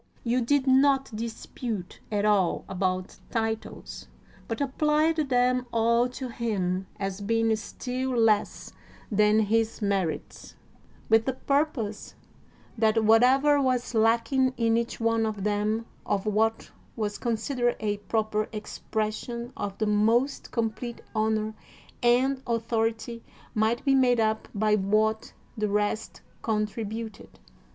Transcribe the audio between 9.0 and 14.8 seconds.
than his merits, with the purpose that whatever was lacking in